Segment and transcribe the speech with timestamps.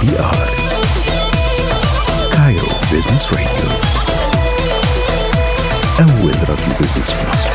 [0.00, 0.50] BR
[2.32, 3.70] Cairo Business Radio
[6.00, 7.50] أول راديو business في مصر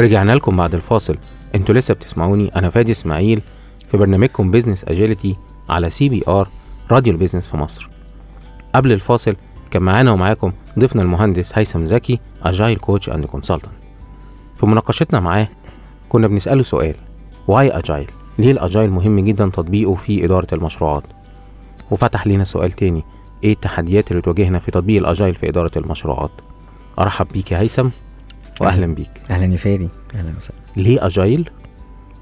[0.00, 1.18] رجعنا لكم بعد الفاصل.
[1.54, 3.42] أنتوا لسه بتسمعوني أنا فادي إسماعيل
[3.88, 5.36] في برنامجكم Business Agility
[5.68, 6.48] على CBR
[6.90, 7.88] راديو ال business في مصر.
[8.74, 9.36] قبل الفاصل
[9.70, 13.72] كان معانا ومعاكم ضيفنا المهندس هيثم زكي Agile coach and consultant
[14.56, 15.48] في مناقشتنا معاه
[16.08, 16.94] كنا بنسأله سؤال
[17.48, 21.02] why Agile ليه ال Agile مهم جدا تطبيقه في إدارة المشروعات؟
[21.90, 23.04] وفتح لينا سؤال تاني
[23.44, 26.30] إيه التحديات اللي تواجهنا في تطبيق ال Agile في إدارة المشروعات؟
[26.98, 27.88] أرحب بيك يا هيثم
[28.60, 29.10] واهلا بيك.
[29.30, 29.88] أهلا يا فادي.
[30.14, 30.58] أهلا وسهلا.
[30.76, 31.50] ليه Agile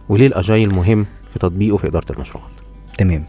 [0.08, 2.50] وليه ال Agile مهم في تطبيقه في إدارة المشروعات؟
[2.98, 3.24] تمام.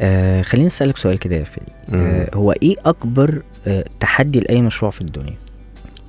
[0.00, 1.72] آه خليني أسألك سؤال كده يا فادي.
[1.94, 3.42] آه هو إيه أكبر
[4.00, 5.34] تحدي لأي مشروع في الدنيا.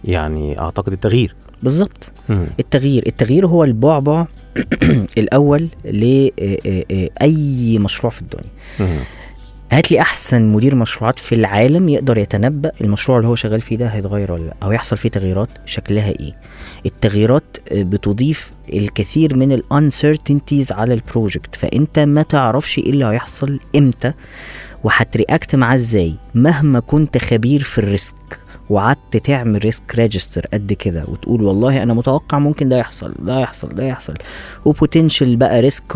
[0.03, 1.35] يعني أعتقد التغيير.
[1.63, 2.11] بالظبط.
[2.59, 4.25] التغيير التغيير هو البعبع
[5.17, 8.49] الأول لاي مشروع في الدنيا.
[8.79, 8.99] مم.
[9.71, 13.87] هات لي أحسن مدير مشروعات في العالم يقدر يتنبأ المشروع اللي هو شغال فيه ده
[13.87, 16.33] هيتغير ولا لأ أو يحصل فيه تغييرات شكلها إيه.
[16.85, 23.05] التغييرات آه، بتضيف الكثير من ال uncertainties على ال project فأنت ما تعرفش إيه اللي
[23.05, 24.13] هيحصل إمتى.
[24.83, 30.73] وهت react معاه إزاي؟ مهما كنت خبير في ال risk وقعدت تعمل risk register قد
[30.73, 34.13] كده وتقول والله أنا متوقع ممكن ده يحصل ده يحصل ده يحصل
[34.65, 35.95] و potential بقى risk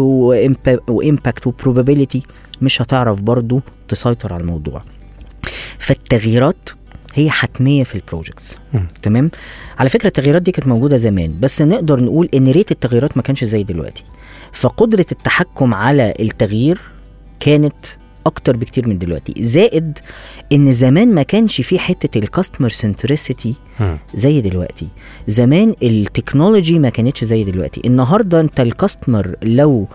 [0.90, 2.24] و impact و probability
[2.62, 4.82] مش هتعرف برضو تسيطر على الموضوع.
[5.78, 6.70] فالتغييرات
[7.14, 8.58] هي حتمية في ال projects.
[9.02, 9.32] تمام؟
[9.80, 13.44] على فكرة التغييرات دي كانت موجودة زمان بس نقدر نقول إن rate التغييرات ما كانش
[13.44, 14.04] زي دلوقتي.
[14.54, 16.82] فقدرة التحكم على التغيير
[17.40, 17.86] كانت
[18.26, 20.00] أكتر بكتير من دلوقتي زائد
[20.54, 23.56] إن زمان ما كانش في حتة ال customer centricity.
[24.16, 24.88] زي دلوقتي
[25.28, 29.88] زمان ال technology ما كانتش زي دلوقتي النهارده أنت ال customer لو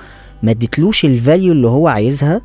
[0.43, 2.43] ما اديتلوش ال value اللي هو عايزها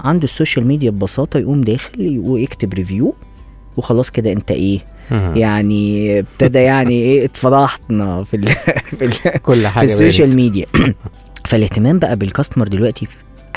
[0.00, 3.14] عنده ال social media ببساطة يقوم داخل ويكتب review
[3.76, 4.78] وخلاص كده أنت إيه.
[5.34, 8.48] يعني ابتدى يعني إيه اتفضحنا في ال
[8.98, 10.40] في, ال كل في حاجة ال social بانت.
[10.40, 10.66] ميديا
[11.48, 13.06] فالاهتمام بقى بال customer دلوقتي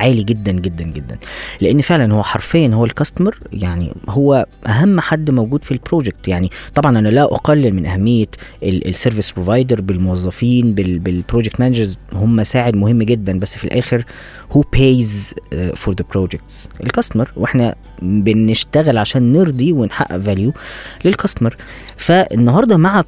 [0.03, 1.17] عالي جدا جدا جدا.
[1.61, 6.27] لأن فعلا هو حرفيا هو ال customer يعني هو أهم حد موجود في ال project
[6.27, 8.25] يعني طبعا أنا لا أقلل من أهمية
[8.63, 14.03] ال service provider بالموظفين بال project managers هم ساعد مهم جدا بس في الآخر
[14.51, 15.33] هو pays
[15.75, 20.53] for the projects ال customer وإحنا بنشتغل عشان نرضي ونحقق value
[21.05, 21.55] لل customer
[21.97, 23.03] فالنهاردة مع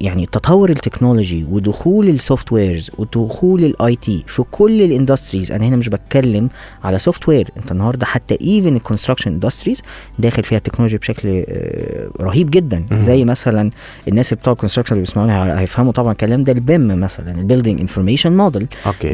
[0.00, 5.64] يعني تطور ال technology ودخول ال softwares ودخول ال IT في كل ال industries أنا
[5.64, 6.48] هنا مش بتكلم
[6.84, 9.82] على software انت النهارده حتى even ال construction industries
[10.18, 12.86] داخل فيها التكنولوجيا بشكل آه، رهيب جدا.
[12.92, 13.70] زي مثلا
[14.08, 17.39] الناس اللي بتوع ال construction اللي بيسمعوني هيفهموا طبعا الكلام ده ال BIM مثلا ال
[17.39, 18.66] building information model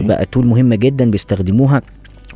[0.07, 1.83] بقى tool مهمة جدا بيستخدموها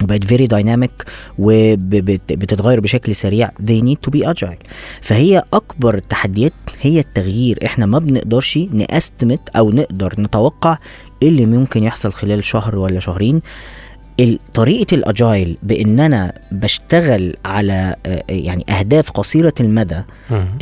[0.03, 1.05] وبقت very dynamic
[1.39, 3.49] وبتتغير بشكل سريع.
[3.49, 4.67] They need to be agile.
[5.01, 7.59] فهي أكبر التحديات هي التغيير.
[7.65, 10.79] إحنا ما بنقدرش ن estimate أو نقدر نتوقع
[11.23, 13.41] إيه اللي ممكن يحصل خلال شهر ولا شهرين.
[14.55, 20.03] طريقة ال agile بان أنا بشتغل على آه، يعني أهداف قصيرة المدى.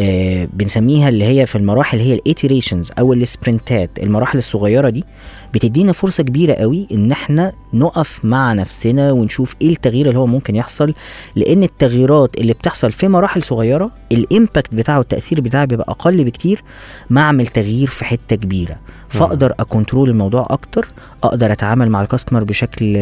[0.01, 5.05] آه، بنسميها اللي هي في المراحل هي ال iterations أو ال sprintات المراحل الصغيرة دي
[5.55, 10.57] بتدينا فرصة كبيرة قوي إن إحنا نقف مع نفسنا ونشوف إيه التغيير اللي هو ممكن
[10.57, 10.95] يحصل.
[11.37, 16.63] لأن التغييرات اللي بتحصل في مراحل صغيرة ال impact بتاعه والتأثير بتاعه بيبقى أقل بكتير
[17.11, 18.77] ما أعمل تغيير في حتة كبيرة.
[19.09, 20.89] فأقدر ا control الموضوع أكتر
[21.25, 22.97] أقدر أتعامل مع ال customer بشكل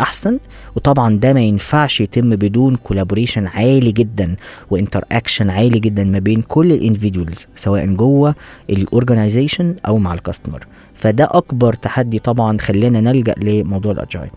[0.00, 0.38] أحسن.
[0.76, 4.36] وطبعا ده ما ينفعش يتم بدون collaboration عالي جدا
[4.70, 8.34] و interaction عالي جدا ما بين كل ال individuals سواء جوه
[8.70, 14.30] ال organization أو مع ال customer فده أكبر تحدي طبعا خلانا نلجأ لموضوع ال agile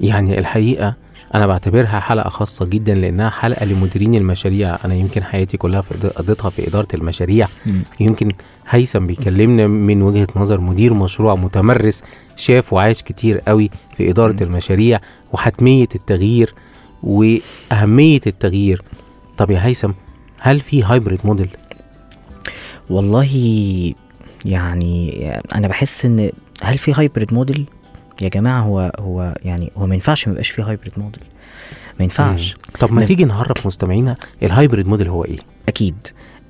[0.00, 0.94] يعني الحقيقة
[1.34, 4.78] أنا بعتبرها حلقة خاصة جدا لأنها حلقة لمديرين المشاريع.
[4.84, 7.48] أنا يمكن حياتي كلها في قضيتها في إدارة المشاريع.
[8.00, 8.32] يمكن
[8.68, 12.02] هيثم بيكلمنا من وجهة نظر مدير مشروع متمرس
[12.36, 15.00] شاف وعاش كتير قوي في إدارة المشاريع
[15.32, 16.54] وحتمية التغيير
[17.02, 18.82] وأهمية التغيير.
[19.36, 19.92] طب يا هيثم
[20.40, 21.56] هل في هايبريد موديل
[22.90, 23.28] والله
[24.44, 26.30] يعني أنا بحس إن
[26.66, 27.66] هل في hybrid model
[28.22, 31.22] يا جماعة هو هو يعني هو ما ينفعش ما يبقاش في hybrid model
[31.98, 32.56] ما ينفعش.
[32.80, 35.96] طب ما تيجي نعرف مستمعينا ال hybrid model هو إيه؟ أكيد.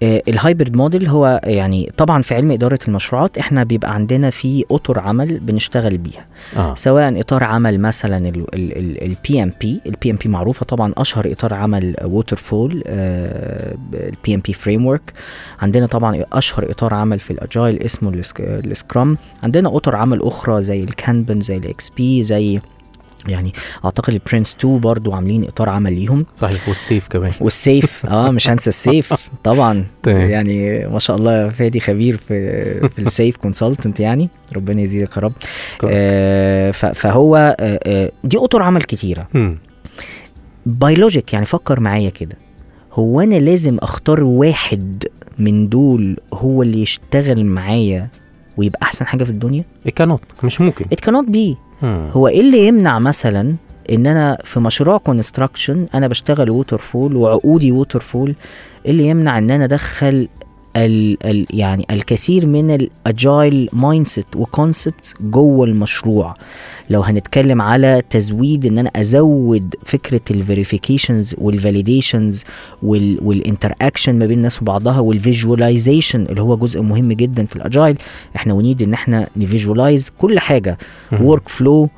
[0.02, 4.98] ال hybrid model هو يعني طبعا في علم إدارة المشروعات إحنا بيبقى عندنا في أطر
[5.00, 6.26] عمل بنشتغل بيها.
[6.56, 6.75] آه.
[6.75, 14.34] سواء إطار عمل مثلا ال PMP ال PMP معروفة طبعا أشهر إطار عمل waterfall ال
[14.34, 15.12] PMP framework
[15.60, 19.19] عندنا طبعا أشهر إطار عمل في ال agile اسمه ال Sc- ال Scrum.
[19.44, 22.60] عندنا أطر عمل أخرى زي ال Kanban زي ال XP زي
[23.28, 23.52] يعني
[23.84, 26.26] أعتقد ال PRINCE 2 برضو عاملين إطار عمل ليهم.
[26.36, 27.32] صحيح وال SAFe كمان.
[27.40, 29.12] وال SAFe آه مش هنسى ال SAFe.
[29.44, 29.84] طبعا.
[30.06, 34.28] يعني ما شاء الله فادي خبير في في ال SAFe consultant يعني.
[34.56, 35.32] ربنا يزيدك يا رب.
[35.84, 39.28] آه فهو آه آه دي أطر عمل كتيرة.
[39.34, 39.58] مم.
[40.67, 42.36] بال logic يعني فكر معايا كده.
[42.92, 45.04] هو أنا لازم أختار واحد
[45.38, 48.08] من دول هو اللي يشتغل معايا
[48.56, 50.85] ويبقى أحسن حاجة في الدنيا؟ الكانوت مش ممكن.
[50.85, 51.56] It cannot be.
[51.82, 52.08] مم.
[52.12, 53.55] هو إيه اللي يمنع مثلا
[53.93, 58.34] إن أنا في مشروع construction أنا بشتغل waterfall وعقودي waterfall
[58.87, 60.29] إيه اللي يمنع إن أنا أدخل
[60.76, 66.34] ال ال يعني الكثير من ال agile mindset و concepts جوه المشروع.
[66.90, 72.44] لو هنتكلم على تزويد إن أنا أزود فكرة ال verifications وال validations
[72.82, 77.63] وال interaction ما بين الناس وبعضها وال visualization اللي هو جزء مهم جدا في ال
[77.63, 77.99] agile
[78.37, 80.78] إحنا we need إن إحنا ن visualize كل حاجة
[81.20, 81.88] workflow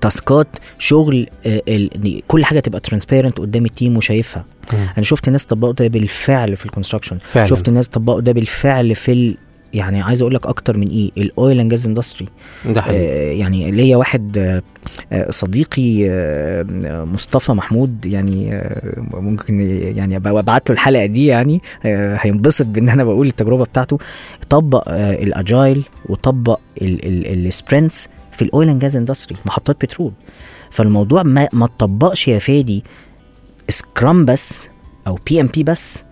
[0.00, 0.46] taskات
[0.78, 1.88] شغل آه،
[2.28, 4.44] كل حاجة تبقى transparent قدام ال team وشايفها.
[4.72, 4.78] مم.
[4.96, 9.12] أنا شفت ناس طبقوا ده بالفعل في ال construction شفت ناس طبقوا ده بالفعل في
[9.12, 9.36] ال
[9.74, 12.28] يعني عايز أقول لك أكتر من إيه ال oil and gas industry
[12.66, 12.98] ده حقيقي.
[13.06, 14.38] آه يعني ليا واحد
[15.12, 16.64] آه صديقي آه
[17.04, 19.60] مصطفى محمود يعني آه ممكن
[19.96, 23.98] يعني أبعت له الحلقة دي يعني آه هينبسط بإن أنا بقول التجربة بتاعته.
[24.50, 28.08] طبق آه ال agile وطبق ال sprints
[28.38, 30.12] في ال oil and gas industry محطات بترول.
[30.70, 32.84] فالموضوع ما ما اتطبقش يا فادي
[33.68, 34.68] Scrum بس
[35.06, 36.04] أو PMP بس.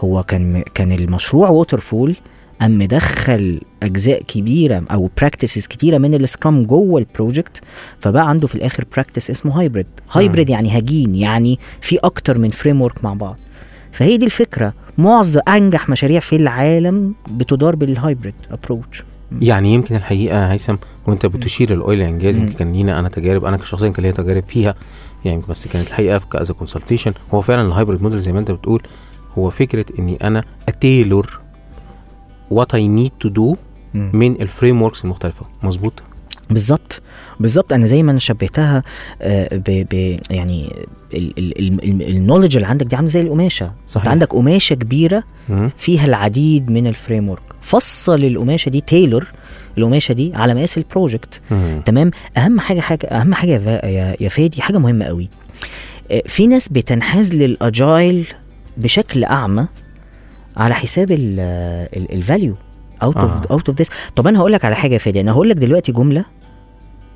[0.00, 2.16] هو كان كان المشروع waterfall
[2.60, 7.60] قام مدخل أجزاء كبيرة أو practices كتيرة من ال Scrum جوه ال project
[8.00, 13.04] فبقى عنده في الآخر practice اسمه hybrid hybrid يعني هجين يعني في أكتر من framework
[13.04, 13.36] مع بعض.
[13.92, 14.74] فهي دي الفكرة.
[14.98, 19.02] معظم أنجح مشاريع في العالم بتدار بال hybrid approach
[19.40, 20.76] يعني يمكن الحقيقة هيثم
[21.06, 24.12] وانت بتشير ال oil and gas يمكن كان لينا أنا تجارب أنا كشخصيا كان ليا
[24.12, 24.74] تجارب فيها
[25.24, 28.82] يعني بس كانت الحقيقة as consultation هو فعلا ال hybrid model زي ما انت بتقول
[29.38, 31.40] هو فكرة إني أنا ا tailor
[32.50, 33.56] what I need to do
[33.94, 35.46] من ال frameworks المختلفة.
[35.62, 36.02] مظبوط؟
[36.50, 37.02] بالظبط.
[37.40, 37.72] بالظبط.
[37.72, 38.82] أنا زي ما أنا شبهتها
[39.22, 40.86] آه، ب ب يعني
[42.08, 43.72] ال knowledge اللي عندك دي عاملة زي القماشة.
[43.86, 44.02] صحيح.
[44.02, 45.24] انت عندك قماشة كبيرة.
[45.76, 49.32] فيها العديد من ال framework فصل القماشة دي tailor
[49.78, 51.40] القماشة دي على مقاس ال project.
[51.84, 55.28] تمام؟ أهم حاجة حاجة أهم حاجة يا يا, فادي حاجة مهمة قوي.
[56.10, 58.26] آه، في ناس بتنحاز لل agile
[58.76, 59.66] بشكل أعمى
[60.56, 62.54] على حساب ال value
[63.02, 63.46] out of.
[63.46, 65.20] out of this طب أنا هقول لك على حاجة يا فادي.
[65.20, 66.24] أنا هقول لك دلوقتي جملة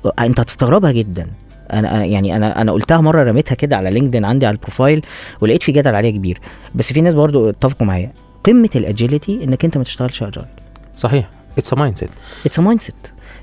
[0.05, 1.27] آه، أنت هتستغربها جدا.
[1.73, 5.01] أنا يعني أنا أنا قلتها مرة رميتها كده على LinkedIn عندي على ال profile
[5.41, 6.39] ولقيت في جدل عليها كبير.
[6.75, 8.11] بس في ناس برضو اتفقوا معايا.
[8.43, 10.47] قمة ال agility إنك أنت ما تشتغلش agile.
[10.95, 11.29] صحيح.
[11.57, 12.09] it's a mindset
[12.45, 12.95] it's a mindset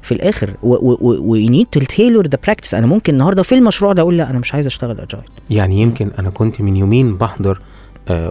[0.02, 4.16] في الآخر we need to tailor the practice أنا ممكن النهارده في المشروع ده أقول
[4.19, 7.61] لا أنا مش عايز أشتغل agile يعني يمكن أنا كنت من يومين بحضر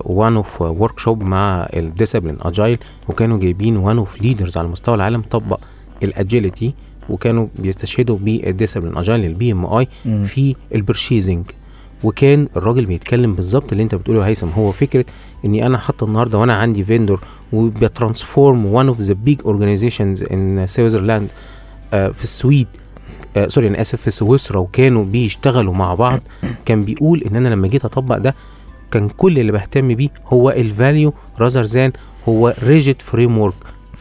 [0.05, 2.77] one of workshop مع ال Disciplined Agile
[3.09, 5.59] وكانوا جايبين one of leaders على مستوى العالم طبق
[6.03, 6.73] ال agility
[7.09, 9.87] وكانوا بيستشهدوا بال Disciplined Agile ال PMI.
[10.03, 11.45] في ال purchasing
[12.03, 14.47] وكان الراجل بيتكلم بالظبط اللي انت بتقوله يا هيثم.
[14.49, 15.05] هو فكرة
[15.45, 17.19] إني أنا حتى النهارده وأنا عندي vendor
[17.53, 21.29] وب transform one of the big organizations in Switzerland
[21.91, 22.67] في السويد
[23.37, 26.19] آه sorry أنا آسف في سويسرا وكانوا بيشتغلوا مع بعض.
[26.65, 28.35] كان بيقول إن أنا لما جيت أطبق ده
[28.91, 31.91] كان كل اللي بهتم بيه هو ال value rather than
[32.29, 33.53] هو rigid framework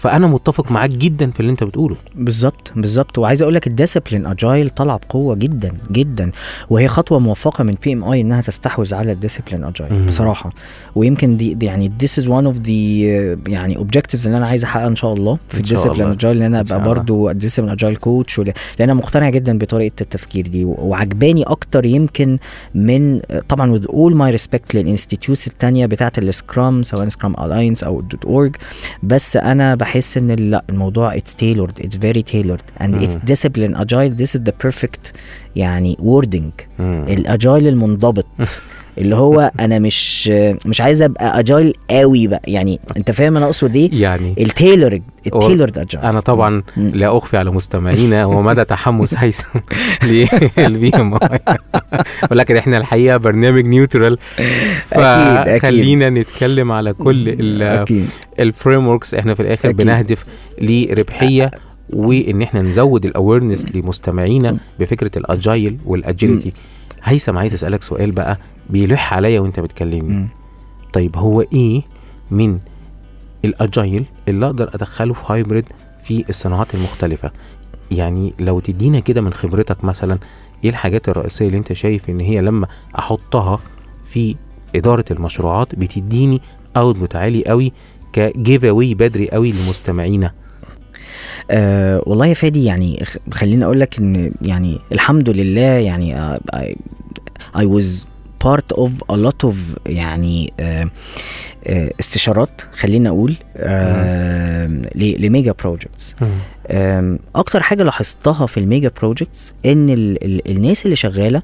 [0.02, 1.96] فأنا متفق معاك جدا في اللي أنت بتقوله.
[2.14, 3.18] بالظبط بالظبط.
[3.18, 6.30] وعايز أقول لك ال Disciplined Agile طالعه بقوه جدا جدا.
[6.70, 10.06] وهي خطوة موفقة من PMI إنها تستحوذ على ال Disciplined Agile.
[10.06, 10.52] بصراحة.
[10.94, 14.88] ويمكن دي, دي يعني is one of the uh, يعني objectives اللي أنا عايز أحققها
[14.88, 16.10] إن شاء الله في ال Disciplined.
[16.10, 16.82] Agile إن أنا أبقى.
[16.82, 20.64] برضو ال Disciplined Agile coach لأن أنا مقتنع جدا بطريقة التفكير دي.
[20.64, 22.38] وعجباني أكتر يمكن
[22.74, 27.84] من طبعا with all my respect لل institutes التانية بتاعة ال Scrum سواء Scrum Alliance
[27.84, 28.56] أو dot org
[29.02, 32.99] بس أنا بحس ان لا الموضوع it's tailored it's very tailored and مم.
[32.99, 35.11] it's discipline agile this is the perfect
[35.55, 37.05] يعني wording مم.
[37.09, 38.25] الاجايل المنضبط
[38.98, 40.28] اللي هو أنا مش
[40.66, 42.42] مش عايز أبقى agile قوي بقى.
[42.46, 46.62] يعني أنت فاهم أنا أقصد إيه؟ يعني ال tailored ال tailored agile أنا طبعا.
[46.76, 49.58] لا أخفي على مستمعينا ومدى تحمس هيثم
[50.04, 51.38] لل PMI
[52.30, 54.18] ولكن إحنا الحقيقة برنامج neutral.
[54.90, 57.28] فخلينا نتكلم على كل
[58.40, 59.76] ال frameworks إحنا في الآخر أكيد.
[59.76, 60.24] بنهدف
[60.60, 61.50] لربحية
[61.90, 66.52] وإن إحنا نزود ال awareness لمستمعينا بفكرة ال agile وال agility
[67.04, 68.38] هيثم عايز أسألك سؤال بقى
[68.70, 70.14] بيلح عليا وأنت بتكلمني.
[70.14, 70.28] مم.
[70.92, 71.82] طيب هو إيه
[72.30, 72.58] من
[73.44, 75.64] ال agile اللي أقدر أدخله في hybrid
[76.04, 77.30] في الصناعات المختلفة؟
[77.90, 80.18] يعني لو تدينا كده من خبرتك مثلا
[80.64, 82.66] إيه الحاجات الرئيسية اللي أنت شايف إن هي لما
[82.98, 83.58] أحطها
[84.04, 84.36] في
[84.76, 86.40] إدارة المشروعات بتديني
[86.76, 87.72] output عالي قوي
[88.12, 90.32] ك giveaway بدري قوي لمستمعينا؟
[91.50, 96.74] آه والله يا فادي يعني خليني أقول لك إن يعني الحمد لله يعني I,
[97.56, 98.04] I was
[98.44, 99.54] part of a lot of
[99.86, 100.90] يعني آه
[101.66, 103.36] آه استشارات خلينا أقول
[104.94, 106.16] ل- ل mega projects
[107.36, 111.42] أكتر حاجة لاحظتها في ال mega projects إن ال ال الناس اللي شغالة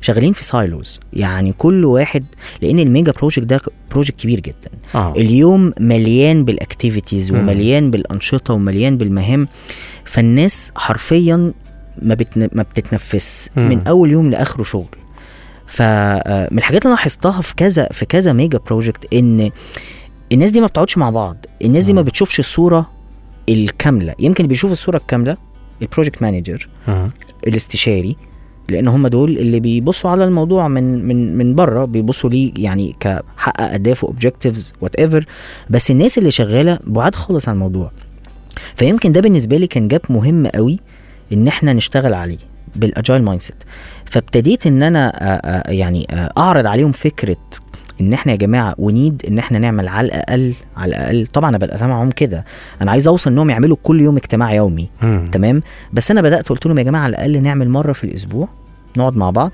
[0.00, 2.24] شغالين في silos يعني كل واحد
[2.62, 7.30] لأن ال mega project ده project كبير جدا آه اليوم مليان بال activities.
[7.30, 9.48] ومليان بالأنشطة ومليان بالمهام
[10.04, 11.52] فالناس حرفيا
[12.02, 12.48] ما, بتن...
[12.52, 13.68] ما بتتنفس مم.
[13.68, 14.88] من أول يوم لآخره شغل
[15.66, 19.50] فمن الحاجات اللي لاحظتها في كذا في كذا mega project إن
[20.32, 22.02] الناس دي ما بتقعدش مع بعض الناس دي ما.
[22.02, 22.90] بتشوفش الصورة
[23.48, 25.36] الكاملة يمكن بيشوف الصورة الكاملة
[25.82, 27.10] ال project manager مم.
[27.46, 28.16] الاستشاري
[28.72, 33.60] لأن هم دول اللي بيبصوا على الموضوع من من من بره بيبصوا ليه يعني كحقق
[33.72, 35.26] أهداف و objectives whatever
[35.70, 37.90] بس الناس اللي شغالة بعاد خالص عن الموضوع.
[38.76, 40.78] فيمكن ده بالنسبة لي كان gap مهم قوي
[41.32, 42.38] إن إحنا نشتغل عليه
[42.76, 43.56] بال agile mindset
[44.04, 45.12] فابتديت إن أنا
[45.72, 46.06] يعني
[46.38, 47.36] أعرض عليهم فكرة
[48.00, 51.26] إن إحنا يا جماعة we need إن إحنا نعمل على الأقل على الأقل.
[51.26, 52.44] طبعا أنا بدات معاهم كده.
[52.82, 54.90] أنا عايز أوصل انهم يعملوا كل يوم اجتماع يومي.
[55.02, 55.28] مم.
[55.32, 58.48] تمام؟ بس أنا بدأت قلت لهم يا جماعة على الأقل نعمل مرة في الأسبوع
[58.96, 59.50] نقعد مع بعض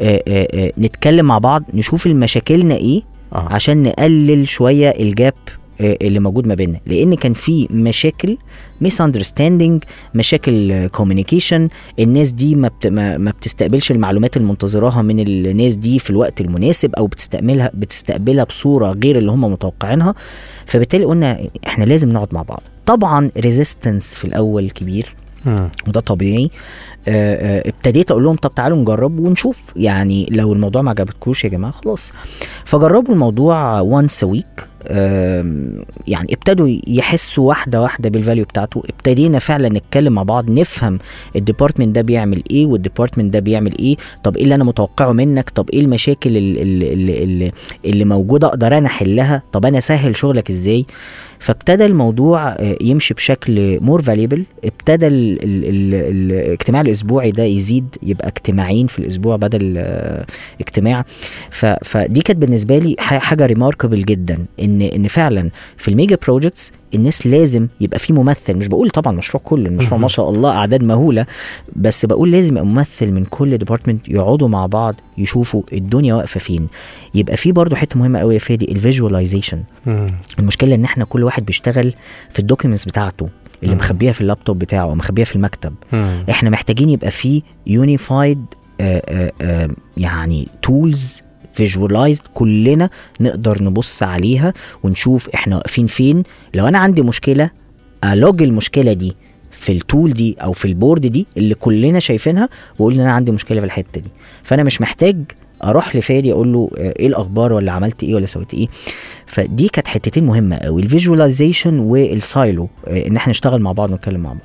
[0.00, 3.48] آآ آآ نتكلم مع بعض نشوف المشاكلنا إيه آه.
[3.50, 6.80] عشان نقلل شوية ال gap آه، اللي موجود ما بيننا.
[6.86, 8.38] لأن كان في مشاكل
[8.80, 9.82] misunderstanding
[10.14, 11.68] مشاكل communication
[11.98, 12.86] الناس دي ما, بت...
[12.86, 19.18] ما, بتستقبلش المعلومات المنتظراها من الناس دي في الوقت المناسب أو بتستقبلها بتستقبلها بصورة غير
[19.18, 20.14] اللي هم متوقعينها.
[20.66, 22.62] فبالتالي قلنا إحنا لازم نقعد مع بعض.
[22.86, 25.16] طبعا resistance في الأول كبير.
[25.88, 26.50] وده طبيعي.
[27.08, 29.62] آه، آه، ابتديت أقول لهم طب تعالوا نجرب ونشوف.
[29.76, 32.12] يعني لو الموضوع ما عجبتكوش يا جماعة خلاص.
[32.64, 34.68] فجربوا الموضوع once a week
[36.08, 38.82] يعني ابتدوا يحسوا واحدة واحدة بال value بتاعته.
[38.88, 40.98] ابتدينا فعلا نتكلم مع بعض نفهم
[41.36, 43.96] ال department ده بيعمل إيه وال department ده بيعمل إيه.
[44.24, 46.62] طب إيه اللي أنا متوقعه منك؟ طب إيه المشاكل اللي,
[46.92, 47.52] اللي,
[47.84, 50.86] اللي, موجودة أقدر أنا أحلها؟ طب أنا أسهل شغلك إزاي؟
[51.38, 55.94] فابتدى الموضوع آه، يمشي بشكل more valuable ابتدى ال ال ال
[56.32, 60.26] الاجتماع الأسبوعي ده يزيد يبقى اجتماعين في الأسبوع بدل آه،
[60.60, 61.04] اجتماع.
[61.82, 67.26] فدي كانت بالنسبة لي حاجة remarkable جدا إن ان فعلا في ال mega projects الناس
[67.26, 71.26] لازم يبقى في ممثل مش بقول طبعا مشروع كله المشروع ما شاء الله أعداد مهولة
[71.76, 76.66] بس بقول لازم يبقى ممثل من كل department يقعدوا مع بعض يشوفوا الدنيا واقفة فين
[77.14, 79.62] يبقى في برضو حتة مهمة قوي يا فادي ال visualization.
[80.38, 81.94] المشكلة إن إحنا كل واحد بيشتغل
[82.30, 83.28] في ال documents بتاعته
[83.62, 83.74] اللي.
[83.74, 85.74] مخبيها في اللابتوب بتاعه أو مخبيها في المكتب.
[86.30, 88.44] إحنا محتاجين يبقى في unified
[89.96, 91.22] يعني tools
[91.54, 96.22] visualized كلنا نقدر نبص عليها ونشوف إحنا واقفين فين.
[96.54, 97.50] لو أنا عندي مشكلة
[98.04, 99.16] أ log المشكلة دي
[99.50, 103.12] في ال tool دي أو في ال board دي اللي كلنا شايفينها وأقول إن أنا
[103.12, 104.10] عندي مشكلة في الحتة دي.
[104.42, 105.16] فأنا مش محتاج
[105.64, 108.66] أروح لفادي أقول له آه، إيه الأخبار ولا عملت إيه ولا سويت إيه.
[109.26, 114.20] فدي كانت حتتين مهمة قوي ال visualization وال silo إن إحنا نشتغل مع بعض ونتكلم
[114.20, 114.40] مع بعض.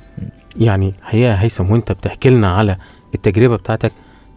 [0.56, 2.76] يعني هي هيثم وأنت بتحكي لنا على
[3.14, 3.92] التجربة بتاعتك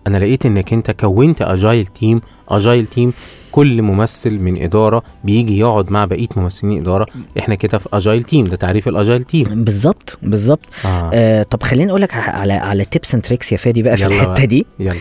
[0.08, 3.14] أنا لقيت إنك أنت كونت agile team agile team
[3.52, 7.06] كل ممثل من إدارة بيجي يقعد مع بقية ممثلين إدارة
[7.40, 11.12] إحنا كده في agile team ده تعريف ال agile team بالظبط بالظبط آه.
[11.14, 14.46] آه طب خليني أقول لك على على tips and tricks يا فادي بقى في الحتة.
[14.46, 14.96] دي يلا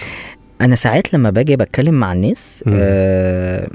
[0.61, 2.75] أنا ساعات لما باجي بتكلم مع الناس مم.
[2.79, 3.69] آه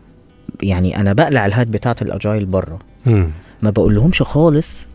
[0.63, 2.79] يعني أنا بقلع ال hat بتاعة ال agile بره.
[3.61, 4.87] ما بقول لهمش خالص.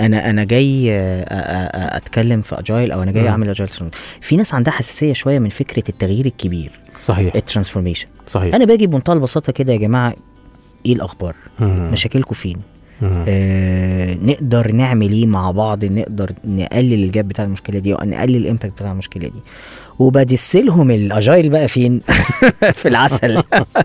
[0.00, 3.28] أنا أنا جاي آه، آه، آه، أتكلم في agile أو أنا جاي.
[3.28, 3.70] أعمل agile
[4.20, 6.70] في ناس عندها حساسية شوية من فكرة التغيير الكبير.
[6.98, 7.34] صحيح.
[7.34, 8.54] ال transformation صحيح.
[8.54, 10.14] أنا باجي بمنتهى البساطة كده يا جماعة
[10.86, 11.34] إيه الأخبار.
[11.60, 12.56] مشاكلكم فين.
[13.02, 18.36] آه نقدر نعمل إيه مع بعض؟ نقدر نقلل ال gap بتاع المشكلة دي أو نقلل
[18.36, 19.40] ال impact بتاع المشكلة دي؟
[20.00, 22.00] وبدسلهم ال agile بقى فين؟
[22.80, 23.42] في العسل.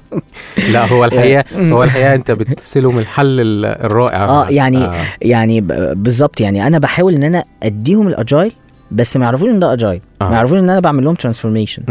[0.73, 1.43] لا هو الحقيقة
[1.73, 4.25] هو الحقيقة أنت بتدسلهم الحل ال- الرائع.
[4.25, 4.91] آه يعني
[5.21, 8.51] يعني ب- بالظبط يعني أنا بحاول إن أنا أديهم ال agile
[8.91, 10.29] بس ما يعرفوش إن ده agile آه.
[10.29, 11.83] ما يعرفوش إن أنا بعمل لهم transformation.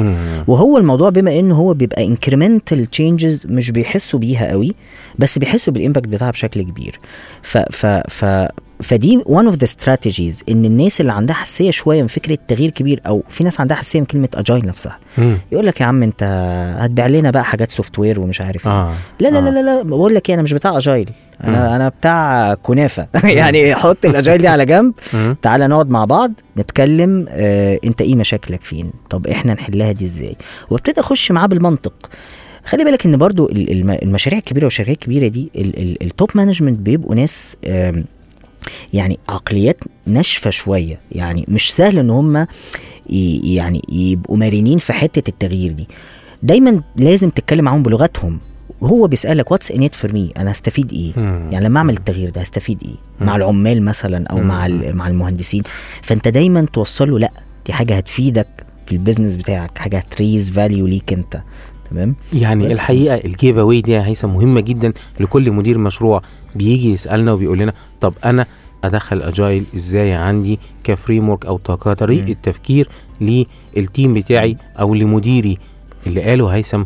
[0.47, 4.75] وهو الموضوع بما انه هو بيبقى incremental changes مش بيحسوا بيها قوي
[5.19, 7.01] بس بيحسوا بال impact بتاعها بشكل كبير
[7.43, 8.25] ف ف ف
[8.83, 13.01] فدي one of the strategies إن الناس اللي عندها حساسية شوية من فكرة تغيير كبير
[13.07, 15.39] أو في ناس عندها حساسية من كلمة agile نفسها مم.
[15.53, 16.23] يقول لك يا عم أنت
[16.81, 19.41] هتبيع لنا بقى حاجات software ومش عارف إيه آه لا لا آه.
[19.41, 21.11] لا لا لا بقول لك إيه أنا مش بتاع agile
[21.45, 23.07] أنا أنا بتاع كنافة.
[23.25, 24.95] يعني حط ال agile دي على جنب.
[25.43, 30.37] تعالى نقعد مع بعض نتكلم آه أنت إيه مشاكلك فين؟ طب إحنا نحلها دي إزاي؟
[30.71, 32.11] وأبتدي أخش معاه بالمنطق.
[32.65, 36.31] خلي بالك إن برضو ال- الم- المشاريع الكبيرة والشركات الكبيرة دي ال- ال- ال top
[36.35, 37.57] management بيبقوا ناس
[38.93, 41.01] يعني عقليات ناشفة شوية.
[41.13, 42.47] يعني مش سهل إن هم
[43.45, 45.89] يعني يبقوا مرنين في حتة التغيير دي.
[46.43, 48.41] دايما لازم تتكلم معاهم بلغتهم.
[48.81, 51.49] وهو بيسألك what's in it for me أنا هستفيد إيه؟ مم.
[51.51, 53.27] يعني لما أعمل التغيير ده هستفيد إيه؟ مم.
[53.27, 54.47] مع العمال مثلا أو مم.
[54.49, 55.63] مع مع المهندسين.
[56.03, 57.31] فأنت دايما توصل له لأ
[57.67, 61.43] دي حاجة هتفيدك في ال business بتاعك حاجة هت raise value ليك أنت.
[61.91, 66.23] تمام؟ يعني الحقيقة ال giveaway دي هيثم مهمة جدا لكل مدير مشروع
[66.55, 68.47] بيجي يسألنا وبيقول لنا طب أنا
[68.85, 72.37] أدخل agile إزاي عندي ك framework أو كطريقه.
[72.43, 72.89] تفكير
[73.21, 75.59] لل team بتاعي أو لمديري.
[76.07, 76.83] اللي قاله هيثم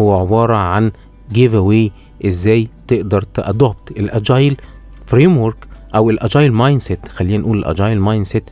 [0.00, 0.92] هو عبارة عن
[1.32, 1.90] giveaway
[2.26, 4.56] إزاي تقدر ت adopt ال agile
[5.06, 5.56] framework
[5.94, 8.44] أو ال agile mindset خلينا نقول ال agile mindset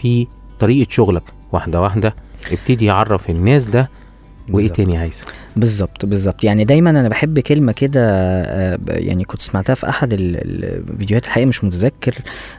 [0.00, 0.26] في
[0.58, 1.22] طريقة شغلك.
[1.52, 2.14] واحدة واحدة
[2.52, 3.90] ابتدي يعرف الناس ده
[4.50, 4.68] وإيه.
[4.68, 6.44] تاني هيثم بالظبط بالظبط.
[6.44, 10.36] يعني دايما أنا بحب كلمة كده آه، يعني كنت سمعتها في أحد ال-
[10.92, 12.14] الفيديوهات الحقيقة مش متذكر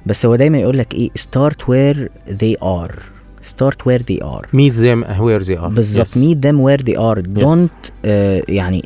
[0.05, 2.99] بس هو دايما يقول لك إيه start where they are.
[3.47, 4.45] Start where they are.
[4.53, 5.69] Meet them where they are.
[5.69, 6.07] بالظبط.
[6.07, 6.17] Yes.
[6.17, 7.43] meet them where they are.
[7.43, 8.81] Don't آه يعني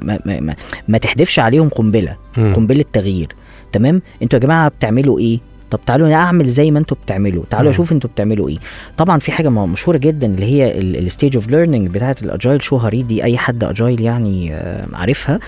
[0.00, 0.56] ما, ما, ما,
[0.88, 2.16] ما تحدفش عليهم قنبلة.
[2.36, 2.54] مم.
[2.54, 3.28] قنبلة تغيير.
[3.72, 5.38] تمام؟ أنتوا يا جماعة بتعملوا إيه؟
[5.70, 7.70] طب تعالوا أنا أعمل زي ما أنتوا بتعملوا تعالوا.
[7.70, 8.58] أشوف أنتوا بتعملوا إيه.
[8.96, 12.82] طبعا في حاجة مشهورة جدا اللي هي ال stage of learning بتاعه ال agile شو
[12.82, 15.40] ها ري دي أي حد agile يعني آه، عارفها.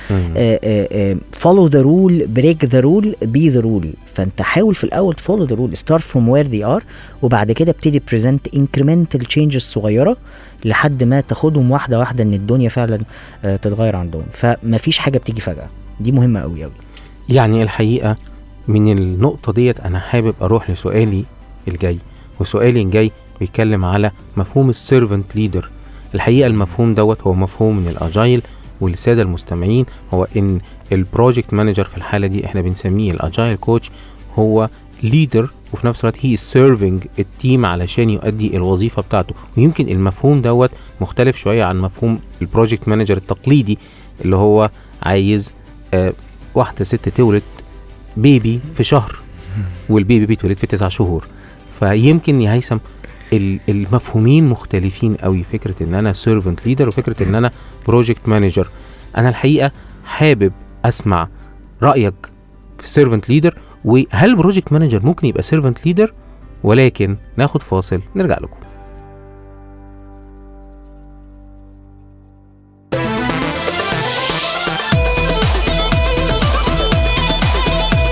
[1.33, 5.45] follow the rule break the rule be the rule فأنت حاول في الأول ت follow
[5.45, 6.83] the rule start from where they are
[7.23, 10.17] وبعد كده ابتدي present incremental changes صغيرة
[10.65, 12.99] لحد ما تاخدهم واحدة واحدة إن الدنيا فعلا
[13.45, 14.25] آه، تتغير عندهم.
[14.33, 15.67] فمفيش حاجة بتيجي فجأة.
[16.01, 16.73] دي مهمة قوي قوي
[17.29, 18.17] يعني الحقيقة
[18.71, 21.25] من النقطة ديت أنا حابب أروح لسؤالي
[21.69, 21.99] الجاي
[22.41, 25.71] وسؤالي الجاي بيتكلم على مفهوم ال servant leader
[26.15, 28.43] الحقيقة المفهوم دوت هو مفهوم من ال agile
[28.81, 30.59] والسادة المستمعين هو إن
[30.93, 33.91] ال project manager في الحالة دي إحنا بنسميه ال agile coach
[34.39, 34.69] هو
[35.03, 39.35] leader وفي نفس الوقت هي serving ال team علشان يؤدي الوظيفة بتاعته.
[39.57, 43.79] ويمكن المفهوم دوت مختلف شوية عن مفهوم ال project manager التقليدي
[44.25, 44.71] اللي هو
[45.03, 45.53] عايز
[45.95, 46.13] آه
[46.55, 47.43] واحدة ست تولد
[48.17, 49.19] baby في شهر
[49.89, 51.27] وال baby بيتولد في تسع شهور.
[51.81, 52.77] فيمكن يا هيثم
[53.33, 57.51] ال- المفهومين مختلفين قوي فكرة إن أنا servant leader وفكرة إن أنا
[57.87, 58.69] project manager
[59.17, 59.73] أنا الحقيقة
[60.05, 60.53] حابب
[60.85, 61.29] أسمع
[61.83, 62.15] رأيك
[62.79, 66.15] في ال servant leader وهل project manager ممكن يبقى servant leader
[66.63, 68.57] ولكن ناخد فاصل نرجع لكم.